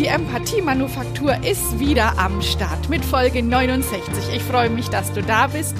[0.00, 4.34] Die Empathie-Manufaktur ist wieder am Start mit Folge 69.
[4.34, 5.76] Ich freue mich, dass du da bist.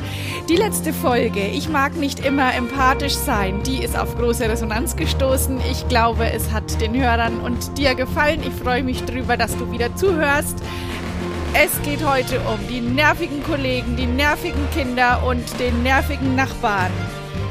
[0.47, 5.59] Die letzte Folge, ich mag nicht immer empathisch sein, die ist auf große Resonanz gestoßen.
[5.71, 8.43] Ich glaube, es hat den Hörern und dir gefallen.
[8.47, 10.59] Ich freue mich drüber, dass du wieder zuhörst.
[11.55, 16.93] Es geht heute um die nervigen Kollegen, die nervigen Kinder und den nervigen Nachbarn.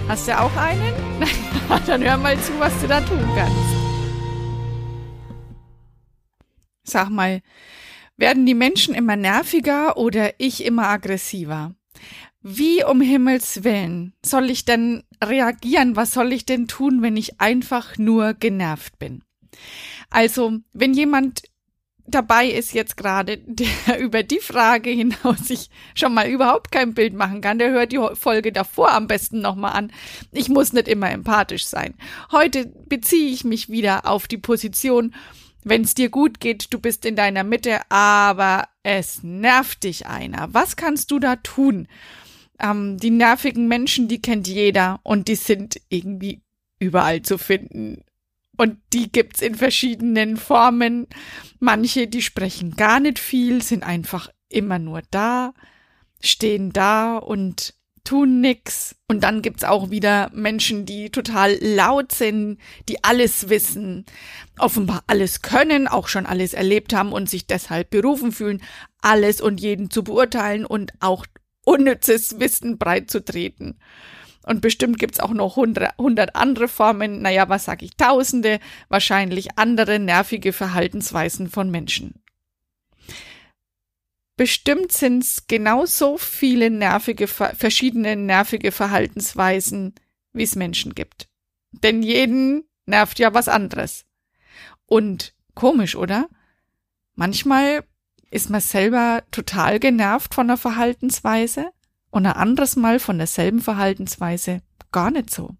[0.08, 0.94] Hast du auch einen?
[1.88, 3.79] Dann hör mal zu, was du da tun kannst.
[6.90, 7.42] Sag mal,
[8.18, 11.74] werden die Menschen immer nerviger oder ich immer aggressiver?
[12.42, 15.96] Wie um Himmels willen soll ich denn reagieren?
[15.96, 19.24] Was soll ich denn tun, wenn ich einfach nur genervt bin?
[20.10, 21.44] Also, wenn jemand
[22.08, 27.14] dabei ist jetzt gerade, der über die Frage hinaus sich schon mal überhaupt kein Bild
[27.14, 29.92] machen kann, der hört die Folge davor am besten nochmal an.
[30.32, 31.96] Ich muss nicht immer empathisch sein.
[32.32, 35.14] Heute beziehe ich mich wieder auf die Position,
[35.64, 40.54] wenn es dir gut geht, du bist in deiner Mitte, aber es nervt dich einer.
[40.54, 41.88] Was kannst du da tun?
[42.60, 46.42] Ähm, die nervigen Menschen, die kennt jeder und die sind irgendwie
[46.80, 48.04] überall zu finden.
[48.58, 51.08] Und die gibt's in verschiedenen Formen.
[51.60, 55.54] Manche, die sprechen gar nicht viel, sind einfach immer nur da,
[56.22, 57.74] stehen da und
[58.10, 58.96] tun nix.
[59.08, 62.58] Und dann gibt's auch wieder Menschen, die total laut sind,
[62.88, 64.04] die alles wissen,
[64.58, 68.64] offenbar alles können, auch schon alles erlebt haben und sich deshalb berufen fühlen,
[69.02, 71.28] alles und jeden zu beurteilen und auch
[71.66, 73.78] unnützes Wissen breit zu treten.
[74.44, 80.00] Und bestimmt gibt's auch noch hundert andere Formen, naja, was sag ich, tausende, wahrscheinlich andere
[80.00, 82.16] nervige Verhaltensweisen von Menschen.
[84.40, 89.96] Bestimmt sind es genauso viele nervige, verschiedene nervige Verhaltensweisen,
[90.32, 91.28] wie es Menschen gibt.
[91.74, 94.06] Denn jeden nervt ja was anderes.
[94.86, 96.30] Und komisch, oder?
[97.16, 97.84] Manchmal
[98.32, 101.72] ist man selber total genervt von der Verhaltensweise
[102.10, 104.62] und ein anderes Mal von derselben Verhaltensweise
[104.94, 105.58] gar nicht so.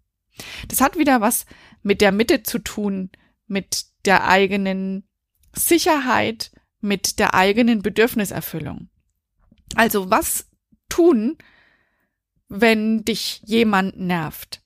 [0.70, 1.46] Das hat wieder was
[1.84, 3.10] mit der Mitte zu tun,
[3.46, 5.04] mit der eigenen
[5.54, 6.52] Sicherheit,
[6.82, 8.90] mit der eigenen Bedürfniserfüllung.
[9.76, 10.48] Also was
[10.88, 11.38] tun,
[12.48, 14.64] wenn dich jemand nervt?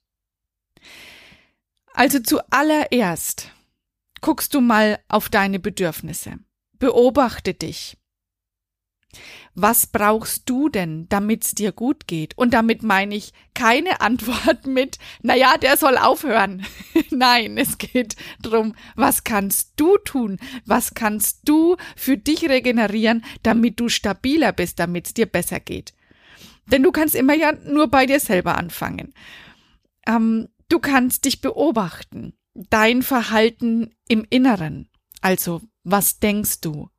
[1.94, 3.52] Also zuallererst
[4.22, 6.40] guckst du mal auf deine Bedürfnisse.
[6.80, 7.98] Beobachte dich.
[9.56, 12.38] Was brauchst du denn, damit's dir gut geht?
[12.38, 16.66] Und damit meine ich keine Antwort mit, na ja, der soll aufhören.
[17.10, 20.40] Nein, es geht drum, was kannst du tun?
[20.66, 25.94] Was kannst du für dich regenerieren, damit du stabiler bist, damit's dir besser geht?
[26.68, 29.14] Denn du kannst immer ja nur bei dir selber anfangen.
[30.08, 34.90] Ähm, du kannst dich beobachten, dein Verhalten im Inneren.
[35.22, 36.90] Also, was denkst du?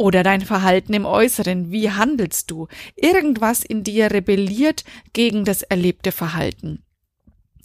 [0.00, 2.68] Oder dein Verhalten im Äußeren, wie handelst du?
[2.96, 6.82] Irgendwas in dir rebelliert gegen das erlebte Verhalten.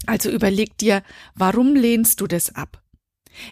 [0.04, 1.02] Also überleg dir,
[1.34, 2.82] warum lehnst du das ab?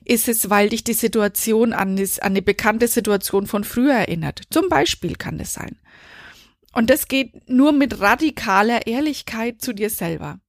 [0.04, 4.42] Ist es, weil dich die Situation an, eine bekannte Situation von früher erinnert?
[4.50, 5.78] Zum Beispiel kann es sein.
[6.74, 10.40] Und das geht nur mit radikaler Ehrlichkeit zu dir selber.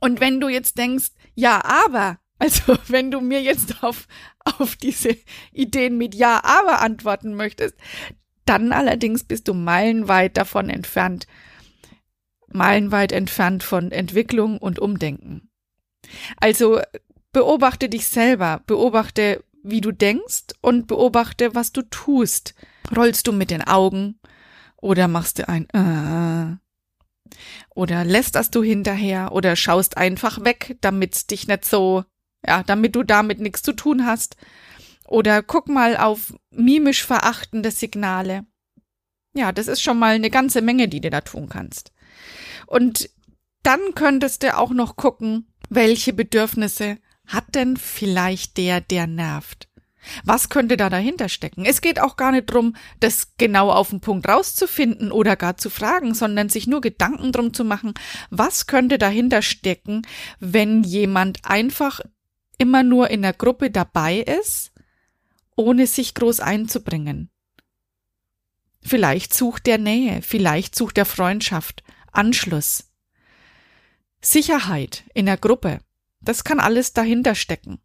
[0.00, 4.06] Und wenn du jetzt denkst, ja, aber, also wenn du mir jetzt auf,
[4.44, 5.16] auf diese
[5.52, 7.74] Ideen mit Ja, aber antworten möchtest,
[8.44, 11.26] dann allerdings bist du meilenweit davon entfernt,
[12.48, 15.50] meilenweit entfernt von Entwicklung und Umdenken.
[16.38, 16.80] Also
[17.32, 22.54] beobachte dich selber, beobachte, wie du denkst und beobachte, was du tust.
[22.96, 24.18] Rollst du mit den Augen
[24.76, 26.56] oder machst du ein äh,
[27.74, 32.04] oder lässt du hinterher oder schaust einfach weg, damit's dich nicht so
[32.46, 34.36] ja, damit du damit nichts zu tun hast.
[35.06, 38.44] Oder guck mal auf mimisch verachtende Signale.
[39.34, 41.92] Ja, das ist schon mal eine ganze Menge, die du da tun kannst.
[42.66, 43.10] Und
[43.62, 49.68] dann könntest du auch noch gucken, welche Bedürfnisse hat denn vielleicht der, der nervt?
[50.24, 51.64] Was könnte da dahinter stecken?
[51.64, 55.70] Es geht auch gar nicht drum, das genau auf den Punkt rauszufinden oder gar zu
[55.70, 57.94] fragen, sondern sich nur Gedanken drum zu machen,
[58.30, 60.02] was könnte dahinter stecken,
[60.40, 62.00] wenn jemand einfach
[62.58, 64.72] immer nur in der Gruppe dabei ist,
[65.56, 67.30] ohne sich groß einzubringen.
[68.80, 71.82] Vielleicht sucht er Nähe, vielleicht sucht er Freundschaft,
[72.12, 72.90] Anschluss,
[74.20, 75.80] Sicherheit in der Gruppe.
[76.20, 77.80] Das kann alles dahinter stecken.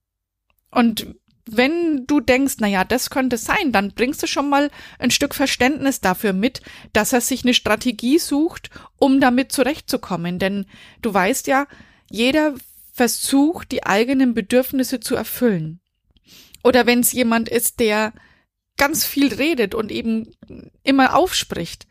[0.72, 1.16] Und
[1.46, 5.36] wenn du denkst, na ja, das könnte sein, dann bringst du schon mal ein Stück
[5.36, 6.62] Verständnis dafür mit,
[6.94, 10.40] dass er sich eine Strategie sucht, um damit zurechtzukommen.
[10.40, 10.66] Denn
[11.02, 11.68] du weißt ja,
[12.10, 12.56] jeder
[12.94, 15.82] versucht, die eigenen Bedürfnisse zu erfüllen.
[16.64, 18.14] Oder wenn es jemand ist, der
[18.78, 20.32] ganz viel redet und eben
[20.84, 21.88] immer aufspricht,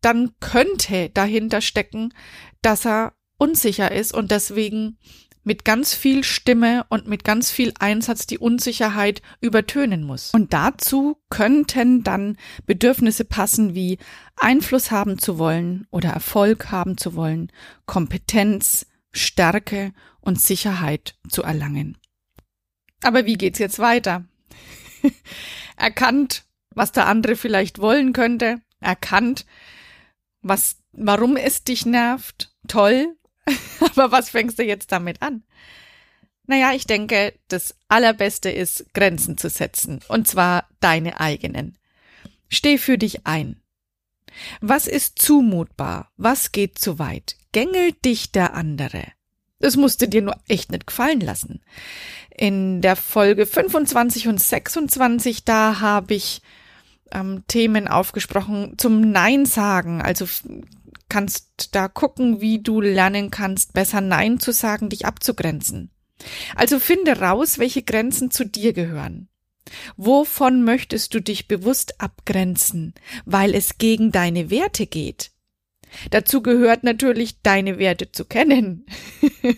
[0.00, 2.14] dann könnte dahinter stecken,
[2.62, 4.98] dass er unsicher ist und deswegen
[5.42, 10.32] mit ganz viel Stimme und mit ganz viel Einsatz die Unsicherheit übertönen muss.
[10.32, 13.98] Und dazu könnten dann Bedürfnisse passen wie
[14.36, 17.52] Einfluss haben zu wollen oder Erfolg haben zu wollen,
[17.86, 21.98] Kompetenz, Stärke und Sicherheit zu erlangen.
[23.02, 24.24] Aber wie geht's jetzt weiter?
[25.76, 29.46] erkannt, was der andere vielleicht wollen könnte, erkannt,
[30.42, 33.16] was, warum es dich nervt, toll,
[33.80, 35.44] aber was fängst du jetzt damit an?
[36.46, 41.76] Naja, ich denke, das Allerbeste ist, Grenzen zu setzen, und zwar deine eigenen.
[42.48, 43.60] Steh für dich ein.
[44.60, 46.10] Was ist zumutbar?
[46.16, 47.36] Was geht zu weit?
[47.52, 49.04] Gängelt dich der andere?
[49.58, 51.62] Das musst du dir nur echt nicht gefallen lassen.
[52.36, 56.42] In der Folge 25 und 26, da habe ich
[57.12, 60.02] ähm, Themen aufgesprochen zum Nein sagen.
[60.02, 60.26] Also
[61.08, 65.90] kannst da gucken, wie du lernen kannst, besser Nein zu sagen, dich abzugrenzen.
[66.54, 69.28] Also finde raus, welche Grenzen zu dir gehören.
[69.96, 75.32] Wovon möchtest du dich bewusst abgrenzen, weil es gegen deine Werte geht?
[76.10, 78.86] Dazu gehört natürlich, deine Werte zu kennen.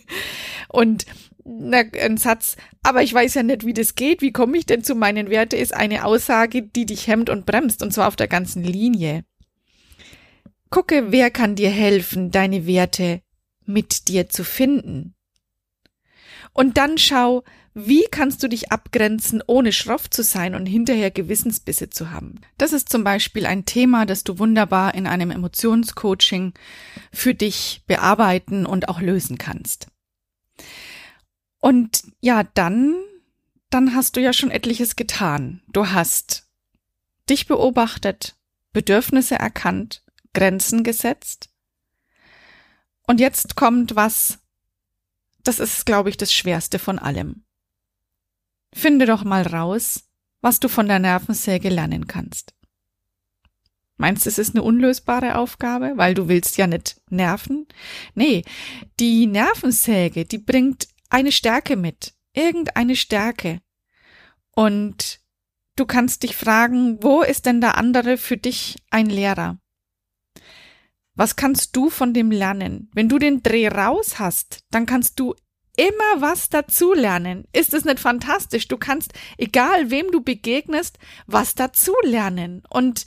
[0.69, 1.06] Und
[1.44, 4.84] na, ein Satz, aber ich weiß ja nicht, wie das geht, wie komme ich denn
[4.84, 8.28] zu meinen Werten, ist eine Aussage, die dich hemmt und bremst, und zwar auf der
[8.28, 9.25] ganzen Linie.
[10.69, 13.22] Gucke, wer kann dir helfen, deine Werte
[13.64, 15.14] mit dir zu finden.
[16.58, 21.88] Und dann schau, wie kannst du dich abgrenzen, ohne schroff zu sein und hinterher Gewissensbisse
[21.88, 22.40] zu haben?
[22.56, 26.55] Das ist zum Beispiel ein Thema, das du wunderbar in einem Emotionscoaching
[27.12, 29.87] für dich bearbeiten und auch lösen kannst.
[31.60, 32.96] Und ja, dann,
[33.70, 35.62] dann hast du ja schon etliches getan.
[35.69, 36.49] Du hast
[37.31, 38.34] dich beobachtet,
[38.72, 40.02] Bedürfnisse erkannt,
[40.34, 41.50] Grenzen gesetzt.
[43.06, 44.40] Und jetzt kommt was,
[45.49, 47.45] das ist, glaube ich, das Schwerste von allem.
[48.75, 50.05] Finde doch mal raus,
[50.43, 52.55] was du von der Nervensäge lernen kannst.
[53.97, 57.67] Meinst du, es ist eine unlösbare Aufgabe, weil du willst ja nicht nerven?
[58.15, 58.45] Nee,
[59.00, 63.62] die Nervensäge, die bringt eine Stärke mit, irgendeine Stärke.
[64.55, 65.21] Und
[65.77, 69.59] du kannst dich fragen, wo ist denn der andere für dich ein Lehrer?
[71.19, 72.88] Was kannst du von dem lernen?
[72.94, 75.35] Wenn du den Dreh raus hast, dann kannst du
[75.76, 77.44] immer was dazulernen.
[77.53, 78.69] Ist es nicht fantastisch?
[78.69, 83.05] Du kannst, egal wem du begegnest, was dazulernen und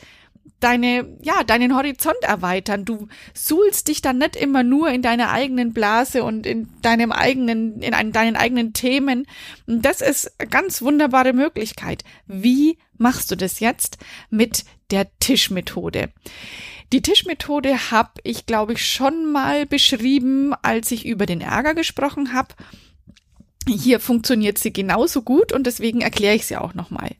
[0.60, 2.84] deine, ja, deinen Horizont erweitern.
[2.84, 7.82] Du suhlst dich dann nicht immer nur in deiner eigenen Blase und in deinem eigenen,
[7.82, 9.26] in ein, deinen eigenen Themen.
[9.68, 12.04] Das ist eine ganz wunderbare Möglichkeit.
[12.28, 14.00] Wie machst du das jetzt
[14.30, 16.10] mit der Tischmethode?
[16.94, 22.34] Die Tischmethode habe ich, glaube ich, schon mal beschrieben, als ich über den Ärger gesprochen
[22.34, 22.54] habe.
[23.68, 27.12] Hier funktioniert sie genauso gut und deswegen erkläre ich sie auch nochmal.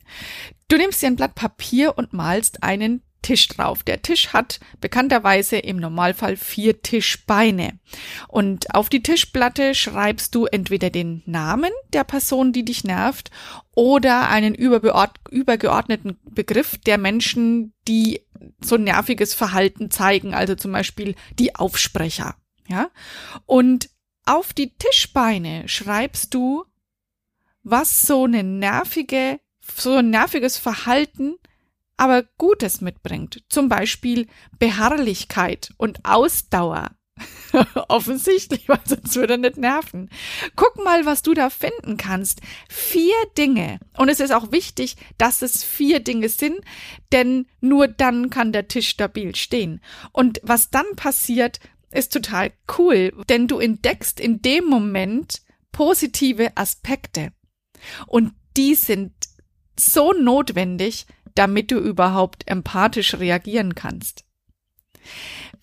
[0.68, 3.82] Du nimmst dir ein Blatt Papier und malst einen Tisch drauf.
[3.82, 7.78] Der Tisch hat bekannterweise im Normalfall vier Tischbeine.
[8.28, 13.30] Und auf die Tischplatte schreibst du entweder den Namen der Person, die dich nervt,
[13.74, 18.20] oder einen übergeordneten Begriff der Menschen, die
[18.60, 22.36] so nerviges Verhalten zeigen, also zum Beispiel die Aufsprecher.
[22.68, 22.90] Ja?
[23.46, 23.88] Und
[24.26, 26.64] auf die Tischbeine schreibst du,
[27.62, 29.40] was so eine nervige,
[29.76, 31.36] so ein nerviges Verhalten
[32.02, 34.26] aber Gutes mitbringt, zum Beispiel
[34.58, 36.90] Beharrlichkeit und Ausdauer.
[37.88, 40.10] Offensichtlich, weil sonst würde er nicht nerven.
[40.56, 42.40] Guck mal, was du da finden kannst.
[42.68, 43.78] Vier Dinge.
[43.96, 46.58] Und es ist auch wichtig, dass es vier Dinge sind,
[47.12, 49.80] denn nur dann kann der Tisch stabil stehen.
[50.10, 51.60] Und was dann passiert,
[51.92, 57.32] ist total cool, denn du entdeckst in dem Moment positive Aspekte.
[58.08, 59.12] Und die sind
[59.78, 64.24] so notwendig, damit du überhaupt empathisch reagieren kannst.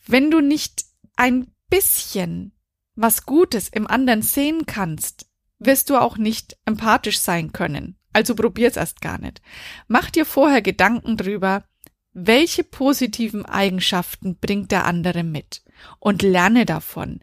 [0.06, 0.86] Wenn du nicht
[1.16, 2.54] ein bisschen
[2.96, 5.28] was Gutes im anderen sehen kannst,
[5.60, 7.98] wirst du auch nicht empathisch sein können.
[8.12, 9.42] Also probier's erst gar nicht.
[9.88, 11.64] Mach dir vorher Gedanken drüber,
[12.12, 15.64] welche positiven Eigenschaften bringt der andere mit
[16.00, 17.22] und lerne davon.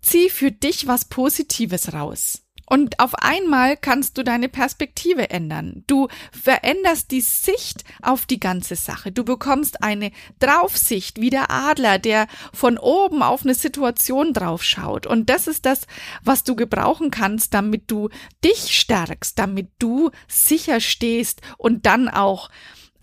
[0.00, 5.84] Zieh für dich was Positives raus Und auf einmal kannst du deine Perspektive ändern.
[5.86, 9.10] Du veränderst die Sicht auf die ganze Sache.
[9.10, 15.06] Du bekommst eine Draufsicht wie der Adler, der von oben auf eine Situation draufschaut.
[15.06, 15.86] Und das ist das,
[16.22, 18.10] was du gebrauchen kannst, damit du
[18.44, 22.50] dich stärkst, damit du sicher stehst und dann auch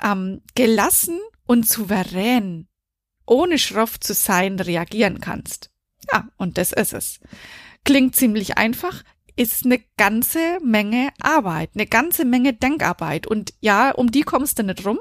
[0.03, 2.67] ähm, gelassen und souverän,
[3.25, 5.71] ohne schroff zu sein, reagieren kannst.
[6.11, 7.19] Ja, und das ist es.
[7.83, 9.03] Klingt ziemlich einfach,
[9.35, 13.27] ist eine ganze Menge Arbeit, eine ganze Menge Denkarbeit.
[13.27, 14.99] Und ja, um die kommst du nicht rum.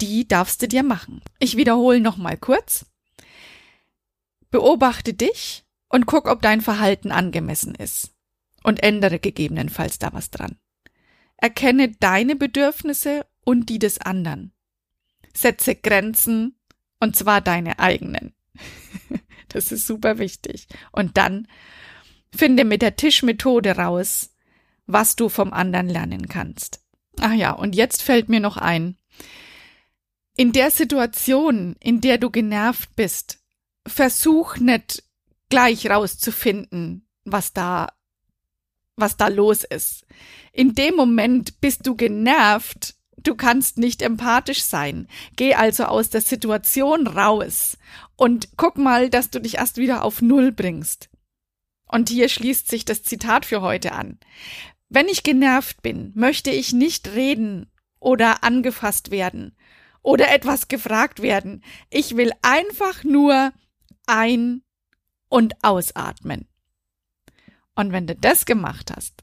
[0.00, 1.22] Die darfst du dir machen.
[1.38, 2.86] Ich wiederhole noch mal kurz.
[4.50, 8.12] Beobachte dich und guck, ob dein Verhalten angemessen ist.
[8.64, 10.56] Und ändere gegebenenfalls da was dran.
[11.36, 14.52] Erkenne deine Bedürfnisse und die des anderen.
[15.34, 16.56] Setze Grenzen,
[17.00, 18.32] und zwar deine eigenen.
[19.48, 20.68] das ist super wichtig.
[20.92, 21.48] Und dann
[22.34, 24.30] Finde mit der Tischmethode raus,
[24.86, 26.80] was du vom anderen lernen kannst.
[27.20, 28.96] Ach ja, und jetzt fällt mir noch ein.
[30.36, 33.38] In der Situation, in der du genervt bist,
[33.86, 35.04] versuch nicht
[35.50, 37.88] gleich rauszufinden, was da,
[38.96, 40.06] was da los ist.
[40.52, 45.06] In dem Moment bist du genervt, du kannst nicht empathisch sein.
[45.36, 47.76] Geh also aus der Situation raus
[48.16, 51.10] und guck mal, dass du dich erst wieder auf Null bringst.
[51.92, 54.18] Und hier schließt sich das Zitat für heute an.
[54.88, 57.70] Wenn ich genervt bin, möchte ich nicht reden
[58.00, 59.54] oder angefasst werden
[60.00, 61.62] oder etwas gefragt werden.
[61.90, 63.52] Ich will einfach nur
[64.06, 64.62] ein-
[65.28, 66.48] und ausatmen.
[67.74, 69.22] Und wenn du das gemacht hast,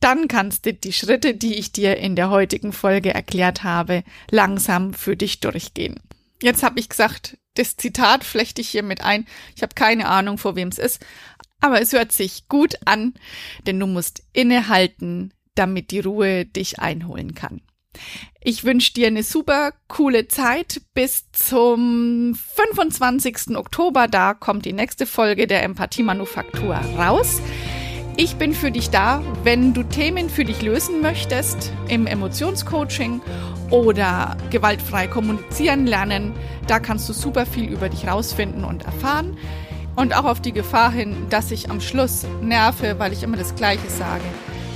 [0.00, 4.92] dann kannst du die Schritte, die ich dir in der heutigen Folge erklärt habe, langsam
[4.92, 6.00] für dich durchgehen.
[6.42, 9.26] Jetzt habe ich gesagt, das Zitat flechte ich hier mit ein.
[9.54, 11.00] Ich habe keine Ahnung, vor wem es ist,
[11.60, 13.14] aber es hört sich gut an,
[13.66, 17.60] denn du musst innehalten, damit die Ruhe dich einholen kann.
[18.42, 23.56] Ich wünsche dir eine super coole Zeit bis zum 25.
[23.56, 24.08] Oktober.
[24.08, 27.42] Da kommt die nächste Folge der Empathie Manufaktur raus.
[28.16, 33.20] Ich bin für dich da, wenn du Themen für dich lösen möchtest im Emotionscoaching
[33.70, 36.32] oder gewaltfrei kommunizieren lernen.
[36.66, 39.36] Da kannst du super viel über dich rausfinden und erfahren
[39.96, 43.54] und auch auf die Gefahr hin, dass ich am Schluss nerve, weil ich immer das
[43.54, 44.24] Gleiche sage.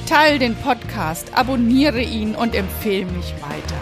[0.06, 3.80] Teil den Podcast, abonniere ihn und empfehle mich weiter.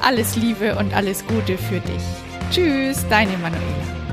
[0.00, 2.02] Alles Liebe und alles Gute für dich.
[2.50, 4.03] Tschüss, deine Manuela.